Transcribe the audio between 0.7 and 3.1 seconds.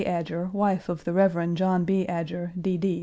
of the Rev. John B. Adger, D. D.